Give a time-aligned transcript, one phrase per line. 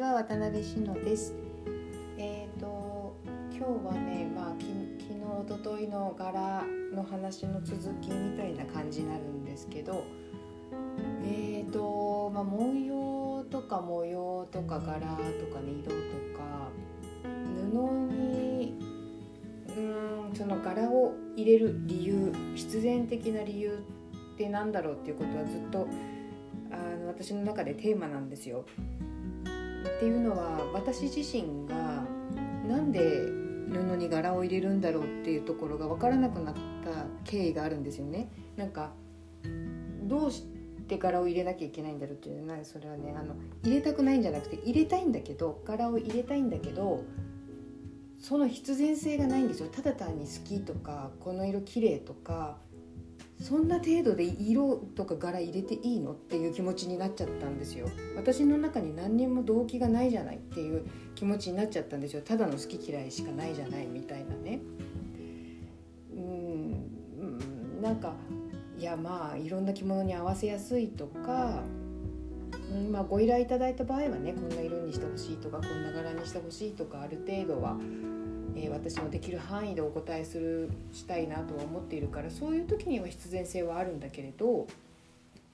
[0.00, 1.34] は渡辺志乃です
[2.16, 3.14] えっ、ー、と
[3.52, 4.64] 今日はねまあき
[4.98, 6.64] 昨日おとといの柄
[6.94, 10.06] の話の続きみたいな感じになるんですけど
[11.22, 15.98] えっ、ー、とまあ文様とか模様とか柄とかね色と
[16.38, 16.70] か
[17.44, 17.76] 布
[18.10, 18.78] に
[19.76, 19.80] う
[20.32, 23.84] んその柄を入れる理由必然的な理由
[24.34, 25.86] って何だろうっていうことはずっと
[26.72, 28.64] あの私の中でテーマなんですよ。
[30.00, 32.02] っていうのは私自身が
[32.66, 33.00] なんで
[33.70, 38.30] 布に柄を入れるんだろうっていうところが分からなくなった経緯があるんですよね。
[38.56, 38.92] なんか
[40.04, 40.46] どうし
[40.88, 47.04] て柄を入れなきゃいけないんだろうっていうのはそれはねあの入れたくないんじゃなくて入れたいんだけど柄を入れたいんだけど
[48.18, 52.56] その必然性がないんですよただ単に好きとかこの色綺麗とか
[53.40, 57.88] そんな程度で色とか柄入れていいのっていう気持ちになっちゃったんですよ。
[58.14, 62.22] 私の中に何にも動機がないじゃないっていう気持ちになっちゃったんですよ。
[62.22, 64.60] ただの好き嫌いしかないじゃないみたいなね。
[66.14, 68.14] うんなんか
[68.78, 71.62] いやまあいろんな着物に合わせやすいとか、
[72.70, 77.78] うんまあ、ご依頼いただいた場合はねこんな色にしてほしいとかこんな柄にしてほしいとかある程度は
[78.56, 84.66] え、私のできる範囲でお答えするしたいなとは思っているからそういう時には必然性はあるんだけれど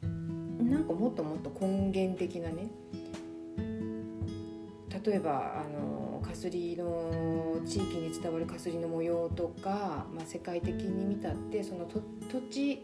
[0.02, 2.68] なんかもっともっと根源的なね
[5.04, 12.02] 例えばあのかすりの地域に伝わるかすりの模様とか、まあ、世界的に見たってその土
[12.50, 12.82] 地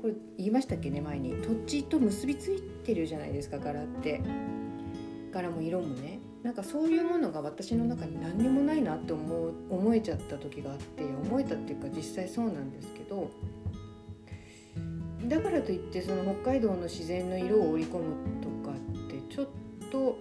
[0.00, 1.32] これ言いましたっけね前に。
[1.42, 4.20] 土地と結びついてるじゃないですか柄って。
[5.30, 13.30] 柄も色もねなんかそういうものが私の中に何にもないなって思う思えちゃった時があって思えたっていうか実際そうなんですけど
[15.26, 19.46] だからといってその北海道の自然の色を織り込むとかってちょっ
[19.90, 20.18] と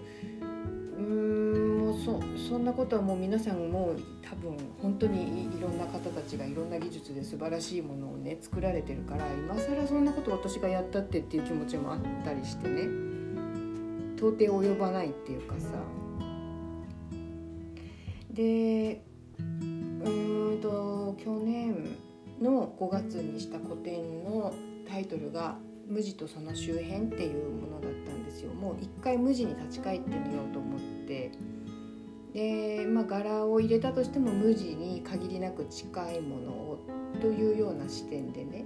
[0.98, 13.17] うーんもうそそんなことはもう皆さんも多分本当にいろんな方たちがいろんな技術で素晴らしいものをね作られてるから今更そんなこと私がやったってっていう気持ちもあったりしてね。
[14.18, 15.68] 到底及ばないっていうかさ。
[18.32, 19.04] で
[19.40, 21.98] うんと去年
[22.42, 24.54] の5月にした個展の
[24.88, 25.58] タイトルが
[25.88, 28.54] 「無地とその周辺」っていうものだったんですよ。
[28.54, 31.32] もう一回無地に立ち返ってみようと思って。
[32.34, 36.80] で、まあ、柄を入れたとしても無地に限りなく近いものを
[37.20, 38.66] というような視点でね。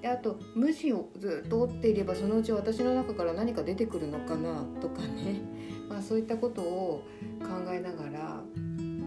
[0.00, 5.42] であと無地をずっと折っていればそのうち私の中から何か出てくるのかなとかね、
[5.88, 7.02] まあ、そういったことを
[7.40, 8.42] 考えながら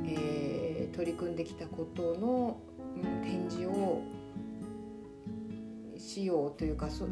[0.06, 2.60] えー、取り組んできたことの、
[3.24, 4.02] 展示を
[5.98, 7.08] しようというかそその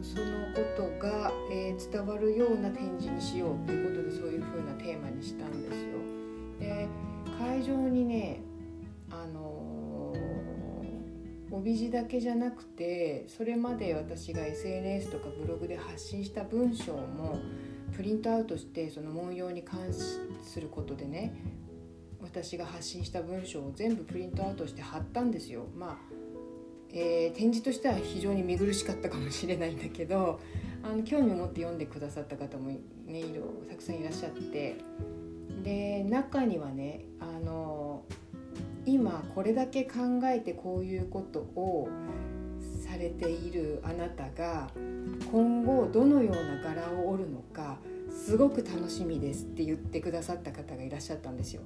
[0.54, 5.98] ことが、えー、伝わるような展示にしようということでそういうふうなテーマにしたんですよ。
[6.60, 6.88] で
[7.40, 8.42] 会場にね
[11.62, 17.40] 帯地だけじゃなくてそれまで私が SNS とかブログで発信した文章も
[17.96, 21.36] プリントアウトしてその文様に関することでね
[22.20, 25.66] 私が発信した文章を全部プリントアウトして貼ったんですよ。
[25.76, 25.98] まあ
[26.94, 30.42] えー、展示としては非常に見苦しかったかもしれないんだけど
[30.84, 32.70] あの興味を持って読んでくださった方も
[33.06, 34.76] ねいろたくさんいらっしゃって
[35.64, 37.81] で中にはねあの
[38.92, 41.88] 今これだけ考えてこういうことを
[42.86, 44.70] されているあなたが
[45.32, 47.78] 今後どのような柄を織るのか
[48.10, 51.62] すごく楽しみですって言ってくださった方がいらっしゃったんですよ。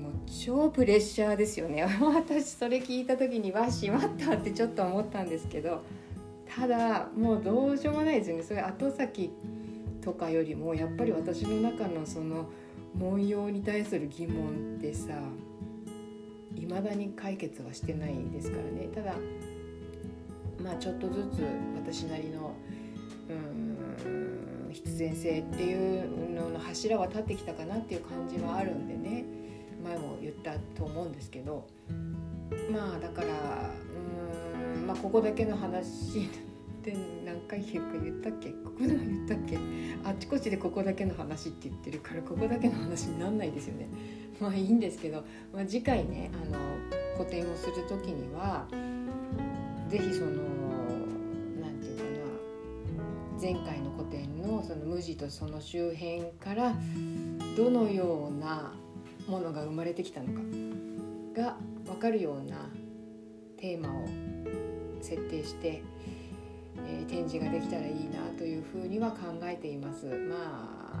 [0.00, 5.82] もう超プレッシャーですよね 私それ聞いた時にわしまったってちょっと思ったんですけど
[6.48, 9.30] ただもうどうしようもないですよねそれ後先
[10.00, 12.48] とかよりもやっぱり私の中のその
[12.94, 15.12] 文様に対する疑問ってさ
[16.56, 18.88] 未だに解決はしてないですからね。
[18.94, 19.14] ただ
[20.62, 21.42] まあちょっとずつ
[21.74, 22.54] 私なりの
[23.28, 29.24] うん必然性っていうのの柱は立ってきたかなっていう感じはあるんでね。
[29.84, 31.66] 前も言ったと思うんですけど。
[32.70, 33.28] まあだから
[34.76, 36.28] うんまあここだけの話
[36.82, 38.50] って何回言ったっけ？
[38.50, 39.56] ここでも言ったっけ？
[40.02, 43.88] あっちこっちでここだけの話って言ってるからここだけの話になんないですよね。
[44.40, 45.22] まあいいんですけど、
[45.54, 46.58] まあ、次回ねあの
[47.16, 48.66] 個展をする時には
[49.88, 50.32] 是非その
[51.60, 52.02] 何て言うか
[53.36, 56.74] な前回の個展のその無地とその周辺から
[57.56, 58.74] どのような
[59.28, 60.40] ものが生まれてきたのか
[61.40, 62.68] が分かるような
[63.56, 64.08] テーマを
[65.00, 65.82] 設定して、
[66.78, 70.06] えー、展示ができたらいいなというふうには考えています。
[70.06, 70.36] ま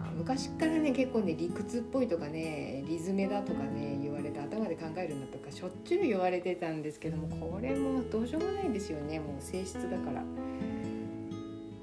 [0.08, 9.18] あ昔からね結構ね理屈っぽいとかねリズメだとかね言われて頭で考えるんだとかしょっちゅう言われてたんですけどもこれもどうしようもないんですよね。
[9.18, 10.22] もう性質だから。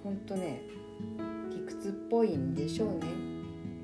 [0.04, 0.62] ほんとね
[1.52, 3.30] 理屈っぽいんでしょうね。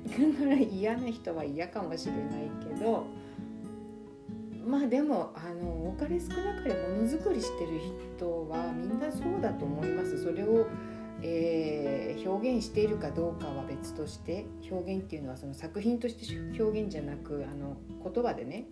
[0.06, 3.06] だから嫌な人は嫌かもしれないけど
[4.66, 7.80] まあでもあの多かれ少なかれものづくりしてる
[8.16, 10.22] 人はみんなそうだと思います。
[10.22, 10.66] それを
[11.22, 18.66] えー、表現しているかどうかは別として表現っていうのはその作品として表現じゃなくあの言葉でね、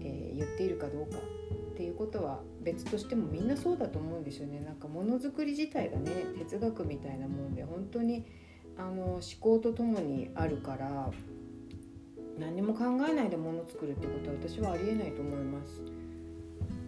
[0.00, 4.60] えー、言っているかどうかっていうことは別としてもみんなそうだと思うんですよね。
[4.60, 8.26] なんかものづくり自体がね哲学みたいなもんで本当に
[8.76, 11.10] あの思考とともにあるから
[12.38, 15.82] 何も考えないでもの作るってことは私はありえないと思います。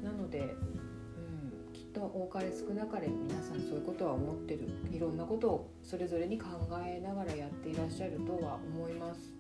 [0.03, 6.47] なのでうん、きっと多かれ少なかれ皆さんそういうことは思ってるいろんなことをそれぞれに考
[6.87, 9.35] えながらやっていらっしゃるとは思います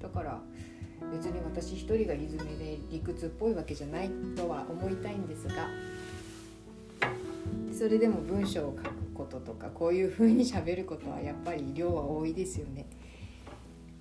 [0.00, 0.40] だから
[1.12, 5.68] 別に私一人がリズムで理屈っぽいわけじゃないとは思いたいんですが
[7.72, 12.86] それでも文章を書くこととかこういう風にしゃべることはやっぱり量は多いですよね。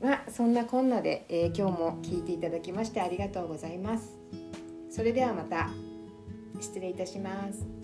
[0.01, 4.17] まあそんなこんなで、えー、今日も聞いていただきましてありがとうございます。
[4.89, 5.69] それではまた
[6.59, 7.76] 失礼いたします。